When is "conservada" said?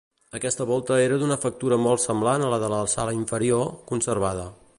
3.95-4.53